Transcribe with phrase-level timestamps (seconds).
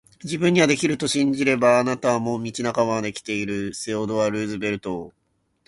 [0.23, 5.23] 自分にはできると信じれば、あなたはもう道半ばまで来ている～セオドア・ルーズベルト～